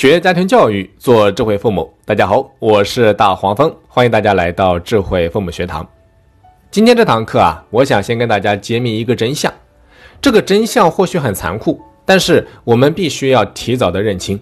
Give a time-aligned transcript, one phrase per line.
[0.00, 1.92] 学家庭教育，做智慧父母。
[2.04, 5.84] 大家好，我是大黄蜂，欢迎大家来到智慧父母学堂。
[6.70, 9.52] 今天这堂课啊，我想先跟大家揭秘一个真相。
[10.20, 14.40] 这个真相或许很残酷，但是我们必须要提早的认清，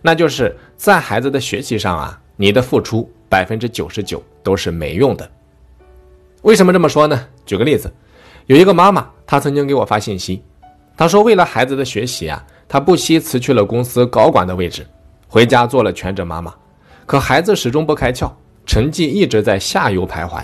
[0.00, 5.30] 那就是在孩子的学习上啊，你的付出百分之九十九都是没用的。
[6.40, 7.26] 为什么这么说呢？
[7.44, 7.92] 举个例子，
[8.46, 10.42] 有一个妈妈，她曾经给我发信息，
[10.96, 12.42] 她说为了孩子的学习啊。
[12.66, 14.84] 她不惜辞去了公司高管的位置，
[15.34, 16.54] 回家做了全职妈妈。
[17.06, 18.30] 可孩子始终不开窍，
[18.64, 20.40] 成绩一直在下游徘徊。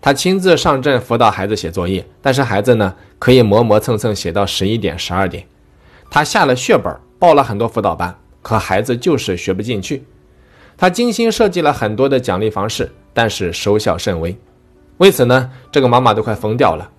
[0.00, 5.44] 他亲自上阵辅导孩子写作业，但是孩子呢，可以磨磨蹭蹭写到十一点、十二点。
[6.08, 10.02] 他下了血本，报了很多辅导班，可孩子就是学不进去。
[10.78, 14.34] 他精心设计了很多的奖励方式，但是收效甚微。
[14.96, 16.90] 为此呢，这个妈妈都快疯掉了。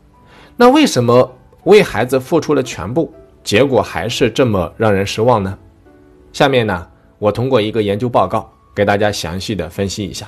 [0.55, 3.11] 那为什么为孩子付出了全部？
[3.43, 5.57] 结果还是这么让人失望呢？
[6.31, 6.87] 下面呢，
[7.21, 10.27] 我通过一个研究报告给大家详细的分析一下。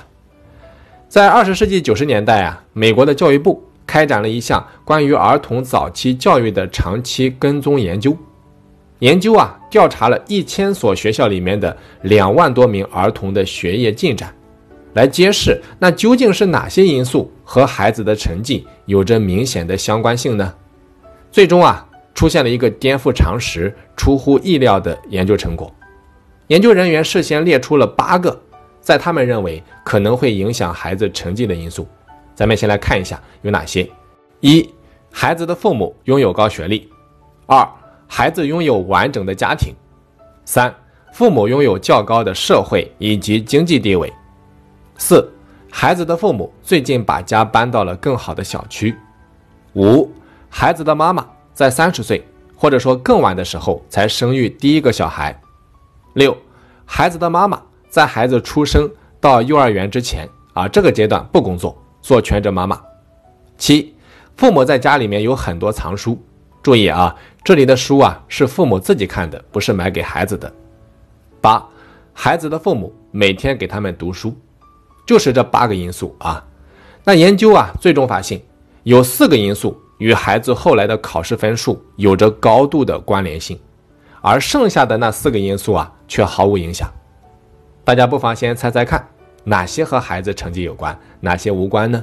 [1.08, 8.16] 在二十世纪九十年代啊，美国的教育部开展了一项关于儿童早期教育的长期跟踪研究。
[9.00, 14.32] 研究啊，调查了一千所学校里面的两万多名儿童的学业进展，
[14.92, 20.54] 来揭示那究竟是哪些因素和孩子的成绩有着明显的相关性呢？
[21.32, 21.84] 最终啊。
[22.14, 25.68] 出现了一个颠覆常识、出乎意料的研究成果。
[26.48, 28.38] 研究人员事先列出了八个，
[28.80, 31.86] 在他们认为可能会影响孩子成绩的因素。
[32.34, 33.88] 咱们先来看一下有哪些：
[34.40, 34.68] 一、
[35.10, 36.88] 孩子的父母拥有高学历；
[37.46, 37.66] 二、
[38.06, 39.72] 孩子拥有完整的家庭；
[40.44, 40.74] 三、
[41.12, 44.08] 父母拥有较高的社会以及经济地位；
[44.98, 45.32] 四、
[45.70, 48.92] 孩子的父母最近把家搬到了更好的小区；
[49.74, 50.10] 五、
[50.48, 51.26] 孩子的妈妈。
[51.54, 52.20] 在三十岁
[52.56, 55.40] 或者说更晚的时候才生育第一个小孩。
[56.14, 56.36] 六，
[56.84, 58.88] 孩子的妈妈在孩子出生
[59.20, 62.80] 到幼儿园之前啊，这个阶段不工作，做全职妈妈。
[63.58, 63.94] 七，
[64.36, 66.20] 父母在家里面有很多藏书。
[66.62, 70.50] 注意啊，这里的书啊是父母自己看的，不是买给孩子的。
[71.40, 71.62] 八，
[72.12, 74.34] 孩子的父母每天给他们读书，
[75.06, 76.42] 就是这八个因素啊。
[77.04, 78.40] 那研究啊，最终发现
[78.84, 79.78] 有四个因素。
[79.98, 83.56] 与孩子后来的考试分数有着高度的关联性，
[84.26, 86.90] 而剩下的那四个因素啊，却毫无影响。
[87.84, 89.06] 大家不妨先猜猜看，
[89.44, 92.02] 哪些和孩子成绩有关，哪些无关呢？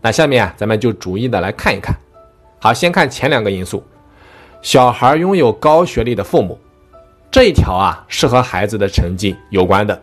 [0.00, 1.96] 那下面啊，咱们就逐一的来看一看。
[2.58, 3.84] 好，先看前两个因素，
[4.62, 6.58] 小孩拥有高学历的父母，
[7.30, 10.02] 这一条啊，是和孩子的成绩有关的。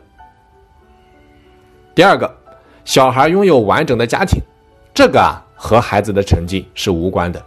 [1.93, 2.33] 第二个，
[2.85, 4.41] 小孩拥有完整的家庭，
[4.93, 5.43] 这个啊。
[5.55, 7.41] 和孩子的成绩是无关的。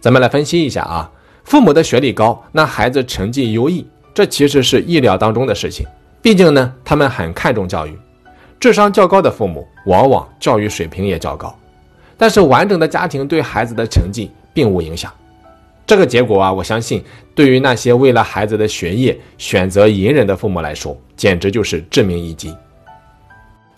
[0.00, 1.10] 咱们来分析一下啊，
[1.44, 5.86] 父母的学历高，那孩子成绩优异，这其实是意料当中的事情。
[6.20, 7.96] 毕竟呢，他们很看重教育，
[8.58, 11.54] 智商较高的父母往往教育水平也较高。
[12.16, 15.12] 但是完整的家庭对孩子的成绩并无影响。
[15.86, 17.04] 这个结果啊，我相信
[17.34, 22.54] 对于那些为了孩子的学业选择隐忍的父母来说，简直就是致命一击。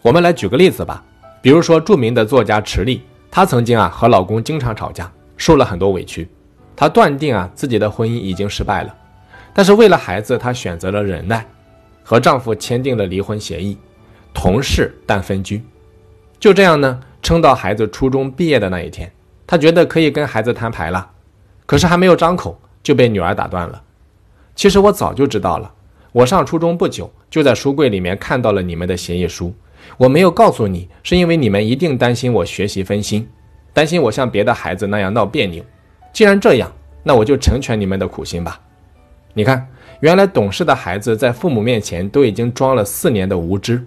[0.02, 1.02] 我们来举个例子吧。
[1.42, 6.28] 比如说，著名的作家池莉，她曾经啊和老公经常吵架，受了很多委屈。
[6.76, 8.94] 她断定啊自己的婚姻已经失败了，
[9.54, 11.44] 但是为了孩子，她选择了忍耐，
[12.04, 13.78] 和丈夫签订了离婚协议，
[14.34, 15.62] 同事但分居。
[16.38, 19.10] 就这样呢，撑到孩子初中毕业的那一天，
[19.46, 21.10] 她觉得可以跟孩子摊牌了。
[21.64, 23.82] 可是还没有张口，就被女儿打断了。
[24.54, 25.72] 其实我早就知道了，
[26.12, 29.52] 我上初中不久，就在书柜里面看到了你们的协议书。
[29.96, 33.28] 我没有告诉你，是因为你们一定担心我学习分心，
[33.72, 35.64] 担心我像别的孩子那样闹别扭。
[36.16, 36.72] 既然这样，
[37.02, 38.58] 那我就成全你们的苦心吧。
[39.34, 39.68] 你看，
[40.00, 43.86] 原来懂事的孩子在父母面前都已经装了四年的无知。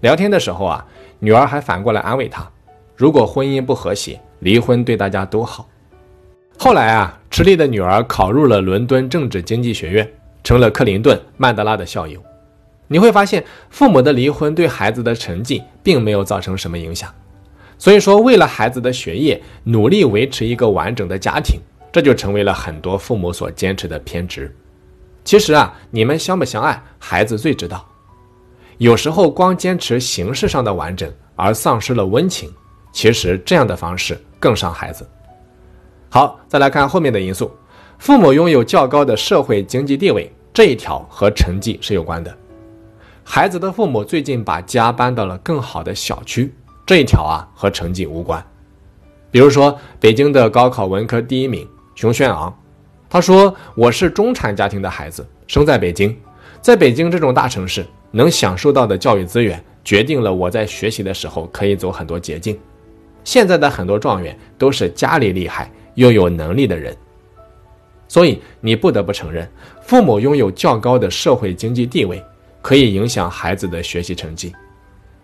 [0.00, 0.82] 聊天的时候啊，
[1.18, 2.50] 女儿还反过来安慰他：
[2.96, 5.68] 如果婚姻不和谐，离婚对大家都好。
[6.56, 10.10] 后来啊，池莉的女儿考入了伦敦政治经济学院，
[10.42, 12.18] 成了克林顿、曼德拉的校友。
[12.88, 17.12] 你会发现，父母的离婚对孩子的成绩并没有造成什么影响。
[17.78, 21.60] 所以说，为了孩子的学业，努力维持一个完整的家庭，
[21.92, 24.54] 这就成为了很多父母所坚持的偏执。
[25.24, 27.84] 其实啊，你们相不相爱，孩子最知道。
[28.78, 32.50] 有时候光坚持形式上的完整，而丧失了温情，
[32.92, 35.06] 其实这样的方式更伤孩子。
[36.08, 37.50] 好，再来看后面的因素，
[37.98, 42.34] 父母拥有较高的社会经济地位，这一条和成绩是有关的。
[43.24, 46.54] 孩子的父母最近把家搬到了更好的小区，
[46.86, 48.42] 这一条啊和成绩无关。
[49.30, 52.56] 比如说，北京的高考文科第一名熊轩昂，
[53.10, 56.16] 他说：“我是中产家庭的孩子，生在北京，
[56.60, 62.56] 在北京这种大城市，能享受到的教育资源，决定了我在学习的时候可以走很多捷径。
[63.24, 66.96] 现在的很多状元都是家里厉害又有能力的人，
[68.06, 69.50] 所以你不得不承认，
[69.82, 72.22] 父母拥有较高的社会经济地位，
[72.62, 74.54] 可以影响孩子的学习成绩，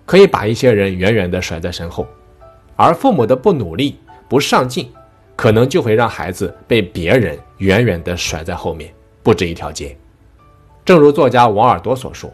[0.05, 2.07] 可以把一些人远远地甩在身后，
[2.77, 4.91] 而父母的不努力、不上进，
[5.37, 9.97] 可能就会让孩子被别人远远地甩在后面，不止一条街。
[10.85, 12.31] 正如作家王尔多所说：“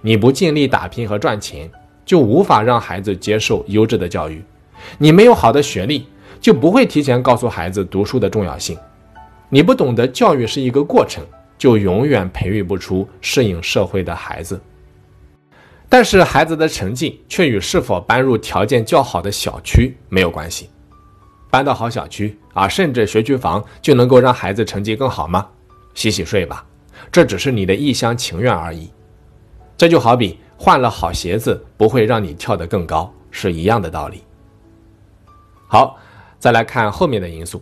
[0.00, 1.70] 你不尽力打拼和赚钱，
[2.04, 4.42] 就无法让孩子接受优质的教育。
[4.96, 6.06] 你没有好的学历，
[6.40, 8.76] 就不会提前告诉孩子读书的重要性。
[9.50, 11.22] 你不懂得教育是一个过程，
[11.58, 14.58] 就永远培育不出适应社会的孩子。
[15.90, 20.70] 但是，孩子的成绩却与是否搬入条件较好的小区没有关系。
[21.50, 25.48] 搬到好小区啊，甚至学区房，就能够让孩子成绩更好吗？
[25.94, 26.64] 洗洗睡吧。”
[27.10, 28.88] 这只是你的一厢情愿而已，
[29.76, 34.22] 这就好比换了好鞋子不会让你跳得更高是一样的道理。
[35.66, 35.98] 好，
[36.38, 37.60] 再来看后面的因素，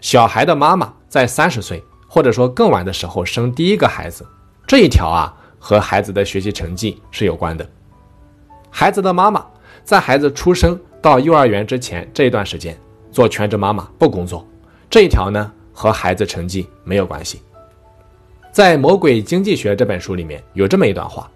[0.00, 4.26] 小孩的妈妈在三十岁或者说更晚的时候生第一个孩子，
[4.66, 5.32] 这一条啊
[5.66, 7.68] 和孩子的学习成绩是有关的。
[8.70, 9.44] 孩子的妈妈
[9.82, 12.78] 在孩子出生到幼儿园之前这一段时间
[13.10, 14.46] 做全职妈妈不工作，
[14.88, 17.42] 这一条呢和孩子成绩没有关系。
[18.52, 21.28] 在《魔鬼经济学》这本书里面有这么一段话：，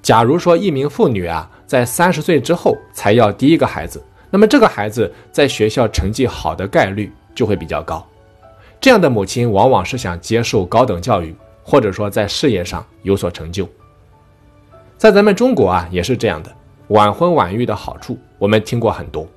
[0.00, 8.02] 假如说一名妇女啊，在三十岁之后才要第一个孩子，那么这个孩子在学校成绩好的概率就会比较高。
[8.80, 11.36] 这样的母亲往往是想接受高等教育，
[11.68, 13.68] 或者说在事业上有所成就。
[14.96, 16.50] 在咱们中国啊，也是这样的，
[16.88, 19.28] 晚婚晚育的好处我们听过很多，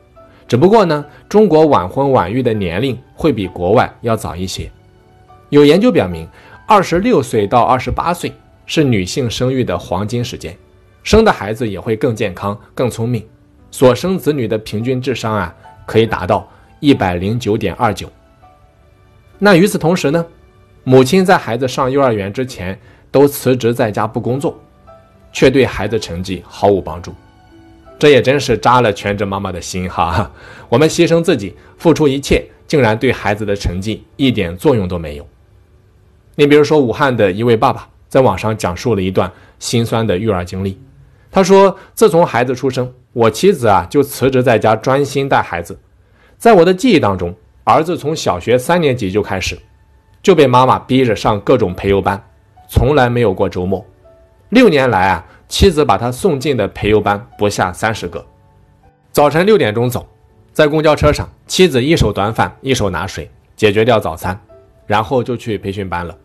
[0.48, 4.72] 只不过呢，中国晚婚晚育的年龄会比国外要早一些。
[5.50, 6.25] 有研究表明。
[6.68, 8.31] 二十六岁到二十八岁
[8.66, 10.56] 是女性生育的黄金时间，
[11.04, 13.28] 生的孩子也会更健康、更聪明，
[13.72, 15.54] 所生子女的平均智商啊
[15.86, 16.48] 可以达到
[16.80, 18.10] 一百零九点二九。
[19.38, 20.25] 那与此同时呢，
[20.83, 22.80] 母亲在孩子上幼儿园之前
[23.12, 24.60] 都辞职在家不工作，
[25.31, 27.13] 却对孩子成绩毫无帮助，
[28.00, 30.31] 这也真是扎了全职妈妈的心哈。
[30.69, 35.28] 我们牺牲自己，付出一切，竟然对孩子的成绩一点作用都没有。
[36.36, 40.80] 你比如说，武汉的一位爸爸在网上讲述了一段心酸的育儿经历。
[41.30, 45.80] 他说：“自从孩子出生，我妻子啊就辞职在家专心带孩子。
[46.38, 47.33] 在我的记忆当中，
[47.63, 49.57] 儿子从小学三年级就开始，
[50.21, 52.21] 就被妈妈逼着上各种培优班，
[52.68, 53.85] 从来没有过周末。
[54.50, 58.23] 六年来啊，妻子把他送进的培优班不下三十个。
[59.12, 60.07] 早晨六点钟走，
[60.53, 64.39] 在公交车上，妻子一手端饭，一手拿水，解决掉早餐，
[64.85, 66.15] 然后就去培训班了。”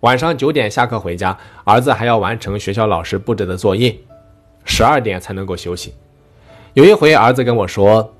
[0.00, 3.94] 晚上九点下课回家，儿子还要完成学校老师布置的作业，
[4.64, 5.94] 十二点才能够休息。
[6.72, 8.14] 有一回，儿子跟我说，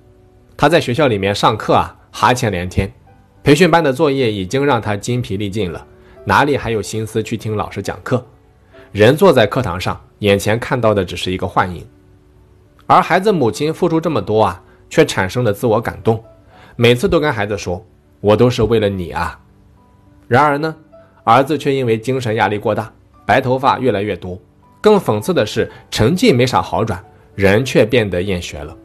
[0.58, 2.92] 他在学校里面上课啊，哈欠连天，
[3.50, 5.84] 培训班的作业已经让他筋疲力尽了，
[6.24, 8.24] 哪里还有心思去听老师讲课？
[8.92, 11.84] 人坐在课堂上，眼前看到的只是一个幻影，
[12.86, 16.22] 而孩子母亲付出这么多啊，却产生了自我感动，
[16.76, 17.84] 每次都跟孩子说
[18.22, 19.36] ：“我都是为了你啊。”
[20.28, 20.76] 然而呢？
[21.24, 22.92] 儿子却因为精神压力过大，
[23.26, 24.40] 白头发越来越多。
[24.80, 27.04] 更讽刺的是，成绩没啥好转，
[27.34, 28.76] 人却变得厌学了。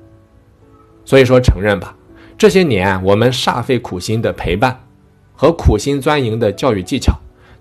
[1.04, 1.96] 所以说，承认吧，
[2.38, 4.80] 这些年我们煞费苦心的陪伴
[5.36, 7.14] 和苦心钻营的教育技巧，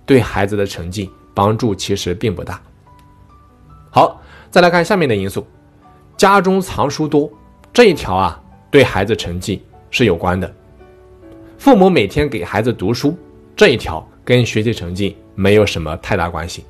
[0.04, 2.60] 对孩子的成绩帮助其实并不大。
[3.90, 5.46] 好，再来看下面的因素，
[6.16, 7.30] 家中藏书多
[7.72, 8.40] 这一条啊，
[8.70, 10.52] 对孩子成绩是有关的。
[11.58, 13.16] 父母每天给孩子读书
[13.56, 14.06] 这一条。
[14.26, 16.64] 跟学习成绩没有什么太大关系，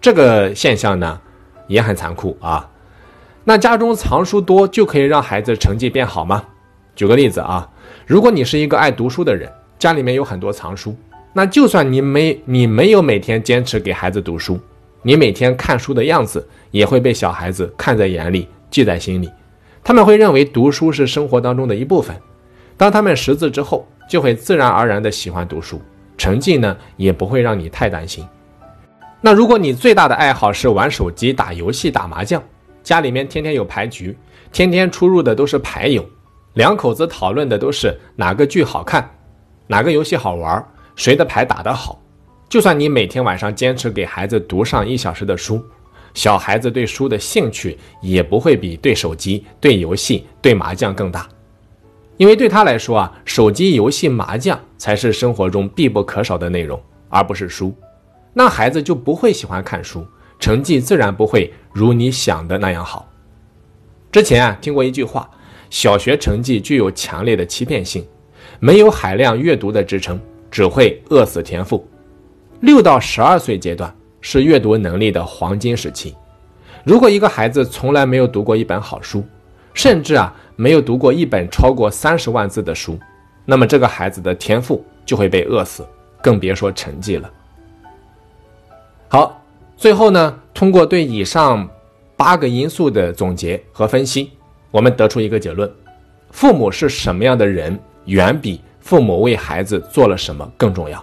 [0.00, 1.20] 这个现象呢
[1.66, 2.70] 也很残酷啊。
[3.42, 6.44] 那家中藏书多就可以让孩子成绩变好吗？
[6.96, 7.68] 举个例子啊，
[8.06, 10.96] 如果你是一个爱读书的人，家里面有很多藏书，
[11.34, 14.58] 那就算你没你没有每天坚持给孩子读书，
[15.02, 19.30] 你每天看书的样子也会被小孩子看在眼里，记在心里。
[19.84, 22.16] 他们会认为读书是生活当中的一部分，
[22.76, 25.80] 当他们识字之后，就会自然而然的喜欢读书。
[26.16, 28.26] 成绩呢也不会让你太担心。
[29.20, 32.42] 那如果你最大的爱好是玩手机、打游戏、打麻将，
[32.82, 34.16] 家里面天天有牌局，
[34.50, 36.02] 天天出入的都是牌友，
[36.56, 39.08] 两口子讨论的都是哪个剧好看，
[39.66, 42.00] 哪个游戏好玩，谁的牌打得好。
[42.48, 45.62] 就算你每天晚上坚持给孩子读上一小时的书，
[46.14, 51.28] 小孩子对书的兴趣也不会比对手机、对游戏、对麻将更大。
[52.16, 57.74] 因为对他来说啊，手机游戏、麻将才是生活中必不可少的内容，而不是书。
[58.32, 60.06] 那孩子就不会喜欢看书，
[60.38, 63.06] 成绩自然不会如你想的那样好。
[64.10, 65.28] 之前啊听过一句话，
[65.70, 68.06] 小学成绩具有强烈的欺骗性，
[68.60, 70.20] 没有海量阅读的支撑，
[70.50, 71.86] 只会饿死天赋。
[72.60, 76.14] 六到十二岁阶段是阅读能力的黄金时期，
[76.84, 79.24] 如果一个孩子从来没有读过一本好书，
[79.74, 82.98] 甚至啊没有读过一本超过三十万字的书，
[83.44, 85.86] 那么这个孩子的天赋就会被饿死，
[86.22, 87.30] 更别说成绩了。
[89.08, 89.44] 好，
[89.76, 91.68] 最后呢，通过对以上
[92.16, 94.30] 八个因素的总结和分析，
[94.76, 95.72] 我们得出一个结论：
[96.32, 101.02] 父母是什么样的人，远比父母为孩子做了什么更重要。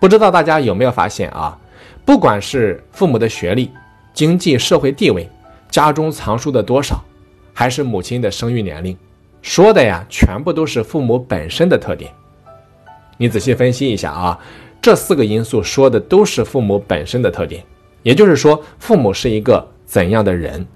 [0.00, 1.56] 不知道大家有没有发现啊？
[2.04, 3.70] 不管是父母的学历、
[4.12, 5.30] 经济社会地位、
[5.70, 7.00] 家中藏书的多少，
[7.52, 8.98] 还是母亲的生育年龄，
[9.40, 12.10] 说的呀，全部都是父母本身的特点。
[13.16, 14.36] 你仔细分析一下啊，
[14.82, 17.64] 这四个因素说的都是父母本身的特点，
[18.02, 20.66] 也就是说，父母是一个怎样的人，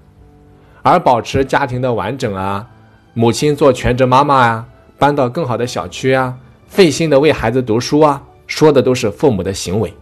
[0.81, 2.67] 而保持家庭的完整啊，
[3.13, 4.65] 母亲做全职妈妈呀，
[4.97, 8.23] 搬到更好的小区啊，费心的为孩子读书啊。
[8.47, 9.93] 说的都是父母的行为，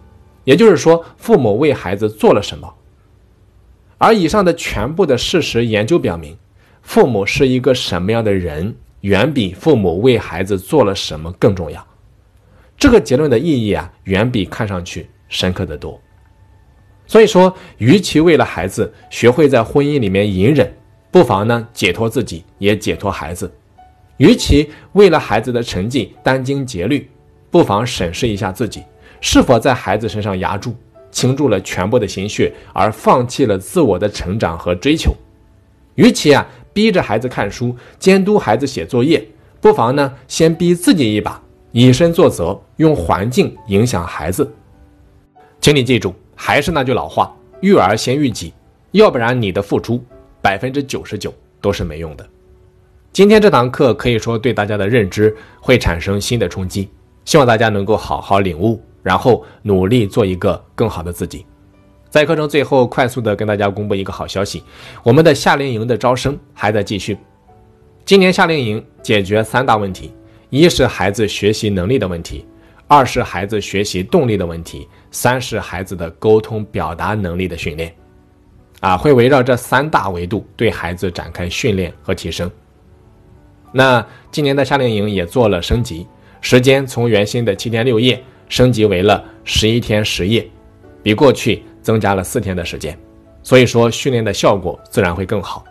[0.46, 2.74] 也就是说，父母为孩子做了什么。
[3.98, 6.38] 而以上的全部的事实研究表明，
[6.82, 11.86] 父母是一个什么样的人，远比父母为孩子做了什么更重要。
[12.78, 16.00] 这个结论的意义啊，远比看上去深刻的多。
[17.08, 20.72] 所以说，与其为了孩子学会在婚姻里面隐忍，
[21.10, 23.48] 不妨呢解脱自己，也解脱孩子；
[24.18, 27.10] 与其为了孩子的成绩殚精竭虑。
[27.50, 28.84] 不妨审视一下自己，
[29.22, 30.76] 是否在孩子身上压住、
[31.10, 35.16] 倾注了全部的心血，而放弃了自我的成长和追求。
[35.96, 39.26] 与其啊逼着孩子看书、监督孩子写作业，
[39.62, 44.54] 不妨呢先逼自己一把，以身作则，用环境影响孩子。
[45.62, 48.54] 请你记住，还是那句老话：育儿先育己，
[48.92, 50.02] 要不然你的付出
[50.42, 52.26] 百分之九十九都是没用的。
[53.12, 56.88] 今天这堂课可以说对大家的认知会产生新的冲击。
[57.26, 61.46] 希望大家能够好好领悟，然后努力做一个更好的自己。
[62.10, 64.64] 在课程最后，快速的跟大家公布一个好消息：
[65.04, 67.18] 我们的夏令营的招生还在继续。
[68.06, 70.14] 今年夏令营解决三大问题：
[70.50, 72.46] 一是孩子学习能力的问题，
[72.88, 74.88] 二是孩子学习动力的问题，
[75.20, 77.92] 三是孩子的沟通表达能力的训练。
[78.82, 82.52] 啊，会围绕这三大维度对孩子展开训练和提升。
[83.72, 86.06] 那今年的夏令营也做了升级。
[86.40, 90.48] 时间从原先的七天六夜升级为了十一天十夜，
[91.02, 92.96] 比过去增加了四天的时间，
[93.42, 95.66] 所以说训练的效果自然会更好。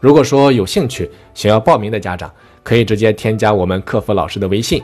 [0.00, 2.30] 如果说有兴趣想要报名的家长，
[2.62, 4.82] 可以直接添加我们客服老师的微信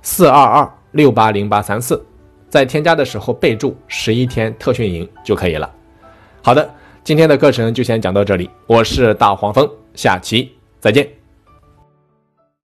[0.00, 2.02] 四二二六八零八三四，
[2.50, 5.72] 在添加的时候备注十一天特训营就可以了。
[6.42, 6.68] 好的，
[7.04, 11.19] 今天的课程就先讲到这里，我是大黄蜂，下期再见。